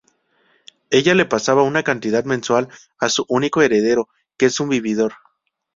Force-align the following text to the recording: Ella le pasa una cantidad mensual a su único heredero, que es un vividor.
Ella 0.89 1.13
le 1.13 1.25
pasa 1.27 1.53
una 1.53 1.83
cantidad 1.83 2.25
mensual 2.25 2.69
a 2.97 3.07
su 3.07 3.23
único 3.29 3.61
heredero, 3.61 4.09
que 4.35 4.47
es 4.47 4.59
un 4.59 4.67
vividor. 4.69 5.13